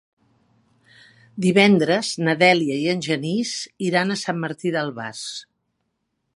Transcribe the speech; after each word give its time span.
Divendres 1.45 2.09
na 2.29 2.35
Dèlia 2.41 2.79
i 2.85 2.89
en 2.95 3.05
Genís 3.09 3.53
iran 3.91 4.15
a 4.17 4.21
Sant 4.25 4.43
Martí 4.47 4.75
d'Albars. 4.77 5.25